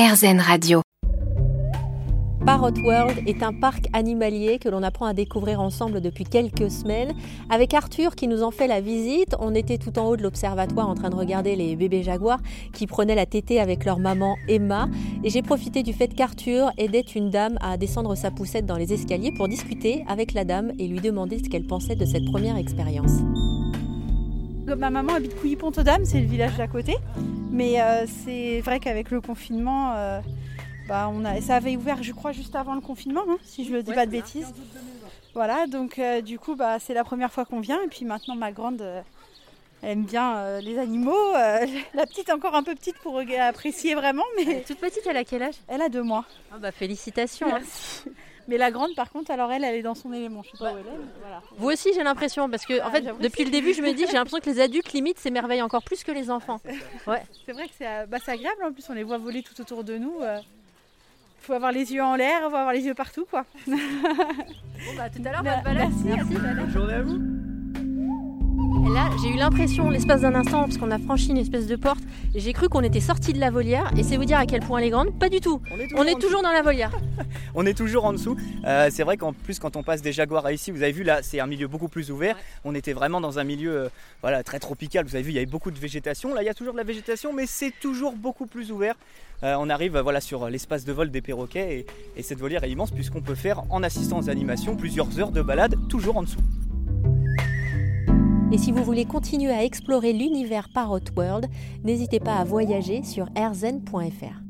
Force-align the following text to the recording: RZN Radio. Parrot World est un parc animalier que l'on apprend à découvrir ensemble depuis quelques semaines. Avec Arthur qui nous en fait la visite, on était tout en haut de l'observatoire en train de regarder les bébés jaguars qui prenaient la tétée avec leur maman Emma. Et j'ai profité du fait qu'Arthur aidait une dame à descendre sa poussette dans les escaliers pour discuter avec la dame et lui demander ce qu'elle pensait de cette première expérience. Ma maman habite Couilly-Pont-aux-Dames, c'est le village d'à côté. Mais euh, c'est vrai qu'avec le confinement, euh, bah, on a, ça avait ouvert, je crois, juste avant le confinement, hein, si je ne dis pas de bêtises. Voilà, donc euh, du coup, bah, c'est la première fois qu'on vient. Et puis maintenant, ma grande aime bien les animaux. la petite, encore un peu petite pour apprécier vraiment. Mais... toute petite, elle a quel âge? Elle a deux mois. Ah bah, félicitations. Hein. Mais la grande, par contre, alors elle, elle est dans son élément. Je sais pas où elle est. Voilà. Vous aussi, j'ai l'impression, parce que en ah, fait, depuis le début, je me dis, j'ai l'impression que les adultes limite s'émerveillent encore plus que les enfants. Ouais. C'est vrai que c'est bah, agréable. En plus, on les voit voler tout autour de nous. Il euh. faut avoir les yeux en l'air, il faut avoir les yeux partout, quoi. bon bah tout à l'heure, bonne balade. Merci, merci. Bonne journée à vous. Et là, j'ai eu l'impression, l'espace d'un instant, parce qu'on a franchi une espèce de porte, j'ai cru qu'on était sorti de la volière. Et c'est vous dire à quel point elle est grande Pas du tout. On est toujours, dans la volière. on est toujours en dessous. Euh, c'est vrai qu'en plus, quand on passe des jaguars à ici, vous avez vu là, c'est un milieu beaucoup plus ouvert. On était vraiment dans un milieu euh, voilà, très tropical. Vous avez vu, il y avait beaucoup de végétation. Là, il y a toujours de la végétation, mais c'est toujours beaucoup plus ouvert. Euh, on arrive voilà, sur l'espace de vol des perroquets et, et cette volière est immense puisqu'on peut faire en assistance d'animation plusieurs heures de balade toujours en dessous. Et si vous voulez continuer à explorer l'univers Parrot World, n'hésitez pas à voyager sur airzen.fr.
RZN 0.00 0.40
Radio. 0.40 0.80
Parrot 2.46 2.72
World 2.82 3.18
est 3.26 3.42
un 3.42 3.52
parc 3.52 3.84
animalier 3.92 4.58
que 4.58 4.70
l'on 4.70 4.82
apprend 4.82 5.04
à 5.04 5.12
découvrir 5.12 5.60
ensemble 5.60 6.00
depuis 6.00 6.24
quelques 6.24 6.70
semaines. 6.70 7.12
Avec 7.50 7.74
Arthur 7.74 8.16
qui 8.16 8.26
nous 8.26 8.42
en 8.42 8.50
fait 8.50 8.66
la 8.66 8.80
visite, 8.80 9.36
on 9.40 9.54
était 9.54 9.76
tout 9.76 9.98
en 9.98 10.06
haut 10.06 10.16
de 10.16 10.22
l'observatoire 10.22 10.88
en 10.88 10.94
train 10.94 11.10
de 11.10 11.16
regarder 11.16 11.54
les 11.54 11.76
bébés 11.76 12.02
jaguars 12.02 12.40
qui 12.72 12.86
prenaient 12.86 13.14
la 13.14 13.26
tétée 13.26 13.60
avec 13.60 13.84
leur 13.84 13.98
maman 13.98 14.36
Emma. 14.48 14.88
Et 15.22 15.28
j'ai 15.28 15.42
profité 15.42 15.82
du 15.82 15.92
fait 15.92 16.08
qu'Arthur 16.14 16.70
aidait 16.78 17.00
une 17.00 17.28
dame 17.28 17.58
à 17.60 17.76
descendre 17.76 18.14
sa 18.14 18.30
poussette 18.30 18.64
dans 18.64 18.78
les 18.78 18.94
escaliers 18.94 19.32
pour 19.32 19.48
discuter 19.48 20.02
avec 20.08 20.32
la 20.32 20.46
dame 20.46 20.72
et 20.78 20.88
lui 20.88 21.00
demander 21.00 21.40
ce 21.44 21.50
qu'elle 21.50 21.66
pensait 21.66 21.94
de 21.94 22.06
cette 22.06 22.24
première 22.24 22.56
expérience. 22.56 23.18
Ma 24.76 24.90
maman 24.90 25.14
habite 25.14 25.34
Couilly-Pont-aux-Dames, 25.40 26.04
c'est 26.04 26.20
le 26.20 26.26
village 26.26 26.56
d'à 26.56 26.68
côté. 26.68 26.96
Mais 27.50 27.80
euh, 27.80 28.06
c'est 28.06 28.60
vrai 28.60 28.78
qu'avec 28.78 29.10
le 29.10 29.20
confinement, 29.20 29.94
euh, 29.96 30.20
bah, 30.88 31.10
on 31.12 31.24
a, 31.24 31.40
ça 31.40 31.56
avait 31.56 31.76
ouvert, 31.76 32.02
je 32.02 32.12
crois, 32.12 32.30
juste 32.30 32.54
avant 32.54 32.74
le 32.74 32.80
confinement, 32.80 33.24
hein, 33.28 33.36
si 33.42 33.64
je 33.64 33.72
ne 33.72 33.80
dis 33.80 33.92
pas 33.92 34.06
de 34.06 34.12
bêtises. 34.12 34.52
Voilà, 35.34 35.66
donc 35.66 35.98
euh, 35.98 36.20
du 36.20 36.38
coup, 36.38 36.54
bah, 36.54 36.78
c'est 36.78 36.94
la 36.94 37.02
première 37.02 37.32
fois 37.32 37.44
qu'on 37.44 37.60
vient. 37.60 37.82
Et 37.82 37.88
puis 37.88 38.04
maintenant, 38.04 38.36
ma 38.36 38.52
grande 38.52 38.82
aime 39.82 40.04
bien 40.04 40.60
les 40.60 40.78
animaux. 40.78 41.32
la 41.94 42.06
petite, 42.06 42.30
encore 42.30 42.54
un 42.54 42.62
peu 42.62 42.74
petite 42.74 42.98
pour 42.98 43.20
apprécier 43.40 43.94
vraiment. 43.94 44.24
Mais... 44.36 44.62
toute 44.66 44.78
petite, 44.78 45.06
elle 45.06 45.16
a 45.16 45.24
quel 45.24 45.42
âge? 45.42 45.56
Elle 45.68 45.82
a 45.82 45.88
deux 45.88 46.02
mois. 46.02 46.24
Ah 46.52 46.58
bah, 46.58 46.72
félicitations. 46.72 47.54
Hein. 47.54 47.60
Mais 48.50 48.58
la 48.58 48.72
grande, 48.72 48.96
par 48.96 49.10
contre, 49.12 49.30
alors 49.30 49.52
elle, 49.52 49.62
elle 49.62 49.76
est 49.76 49.82
dans 49.82 49.94
son 49.94 50.12
élément. 50.12 50.42
Je 50.42 50.50
sais 50.50 50.58
pas 50.58 50.72
où 50.72 50.76
elle 50.76 50.86
est. 50.86 50.98
Voilà. 51.20 51.40
Vous 51.56 51.68
aussi, 51.68 51.90
j'ai 51.94 52.02
l'impression, 52.02 52.50
parce 52.50 52.66
que 52.66 52.80
en 52.80 52.86
ah, 52.86 52.90
fait, 52.90 53.02
depuis 53.20 53.44
le 53.44 53.50
début, 53.50 53.74
je 53.74 53.80
me 53.80 53.92
dis, 53.92 54.06
j'ai 54.06 54.14
l'impression 54.14 54.40
que 54.40 54.50
les 54.50 54.60
adultes 54.60 54.92
limite 54.92 55.20
s'émerveillent 55.20 55.62
encore 55.62 55.84
plus 55.84 56.02
que 56.02 56.10
les 56.10 56.30
enfants. 56.30 56.60
Ouais. 57.06 57.22
C'est 57.46 57.52
vrai 57.52 57.68
que 57.68 57.74
c'est 57.78 58.06
bah, 58.08 58.18
agréable. 58.26 58.64
En 58.64 58.72
plus, 58.72 58.84
on 58.90 58.94
les 58.94 59.04
voit 59.04 59.18
voler 59.18 59.44
tout 59.44 59.58
autour 59.60 59.84
de 59.84 59.96
nous. 59.98 60.14
Il 60.18 60.24
euh. 60.24 60.38
faut 61.40 61.52
avoir 61.52 61.70
les 61.70 61.92
yeux 61.92 62.02
en 62.02 62.16
l'air, 62.16 62.40
il 62.44 62.50
faut 62.50 62.56
avoir 62.56 62.72
les 62.72 62.84
yeux 62.84 62.94
partout, 62.94 63.24
quoi. 63.30 63.46
bon 63.66 63.76
bah 64.96 65.10
tout 65.10 65.22
à 65.24 65.30
l'heure, 65.30 65.44
bonne 65.44 65.62
balade. 65.62 65.90
Merci, 66.04 66.04
merci. 66.04 66.34
Bonne 66.34 66.70
journée 66.70 66.94
à 66.94 67.02
vous. 67.02 67.39
Et 68.72 68.88
là, 68.88 69.10
j'ai 69.20 69.30
eu 69.30 69.36
l'impression, 69.36 69.90
l'espace 69.90 70.20
d'un 70.20 70.34
instant, 70.34 70.62
parce 70.62 70.78
qu'on 70.78 70.92
a 70.92 70.98
franchi 70.98 71.30
une 71.30 71.38
espèce 71.38 71.66
de 71.66 71.74
porte, 71.74 72.00
j'ai 72.34 72.52
cru 72.52 72.68
qu'on 72.68 72.82
était 72.82 73.00
sorti 73.00 73.32
de 73.32 73.40
la 73.40 73.50
volière. 73.50 73.90
Et 73.96 74.04
c'est 74.04 74.16
vous 74.16 74.24
dire 74.24 74.38
à 74.38 74.46
quel 74.46 74.60
point 74.60 74.78
elle 74.78 74.86
est 74.86 74.90
grande 74.90 75.18
Pas 75.18 75.28
du 75.28 75.40
tout. 75.40 75.60
On 75.96 76.04
est 76.04 76.20
toujours, 76.20 76.42
dans 76.42 76.52
la 76.52 76.62
volière. 76.62 76.92
on 77.54 77.66
est 77.66 77.76
toujours 77.76 78.04
en 78.04 78.12
dessous. 78.12 78.36
Euh, 78.64 78.88
c'est 78.92 79.02
vrai 79.02 79.16
qu'en 79.16 79.32
plus, 79.32 79.58
quand 79.58 79.76
on 79.76 79.82
passe 79.82 80.02
des 80.02 80.12
jaguars 80.12 80.46
à 80.46 80.52
ici, 80.52 80.70
vous 80.70 80.82
avez 80.82 80.92
vu 80.92 81.02
là, 81.02 81.20
c'est 81.22 81.40
un 81.40 81.46
milieu 81.46 81.66
beaucoup 81.66 81.88
plus 81.88 82.12
ouvert. 82.12 82.36
On 82.64 82.74
était 82.74 82.92
vraiment 82.92 83.20
dans 83.20 83.38
un 83.40 83.44
milieu 83.44 83.72
euh, 83.72 83.88
voilà, 84.22 84.44
très 84.44 84.60
tropical. 84.60 85.04
Vous 85.04 85.16
avez 85.16 85.24
vu, 85.24 85.30
il 85.32 85.34
y 85.34 85.38
avait 85.38 85.46
beaucoup 85.46 85.72
de 85.72 85.78
végétation. 85.78 86.32
Là, 86.32 86.42
il 86.42 86.46
y 86.46 86.50
a 86.50 86.54
toujours 86.54 86.74
de 86.74 86.78
la 86.78 86.84
végétation, 86.84 87.32
mais 87.32 87.46
c'est 87.46 87.72
toujours 87.80 88.12
beaucoup 88.12 88.46
plus 88.46 88.70
ouvert. 88.70 88.94
Euh, 89.42 89.56
on 89.58 89.68
arrive 89.68 89.98
voilà, 89.98 90.20
sur 90.20 90.48
l'espace 90.48 90.84
de 90.84 90.92
vol 90.92 91.10
des 91.10 91.22
perroquets 91.22 91.78
et, 91.78 91.86
et 92.16 92.22
cette 92.22 92.38
volière 92.38 92.62
est 92.62 92.70
immense 92.70 92.90
puisqu'on 92.90 93.22
peut 93.22 93.34
faire 93.34 93.62
en 93.70 93.82
assistance 93.82 94.26
d'animation 94.26 94.76
plusieurs 94.76 95.18
heures 95.18 95.32
de 95.32 95.42
balade 95.42 95.76
toujours 95.88 96.18
en 96.18 96.22
dessous. 96.22 96.40
Et 98.52 98.58
si 98.58 98.72
vous 98.72 98.82
voulez 98.82 99.04
continuer 99.04 99.52
à 99.52 99.64
explorer 99.64 100.12
l'univers 100.12 100.68
Parrot 100.74 100.98
World, 101.16 101.46
n'hésitez 101.84 102.18
pas 102.18 102.34
à 102.34 102.44
voyager 102.44 103.04
sur 103.04 103.28
airzen.fr. 103.36 104.49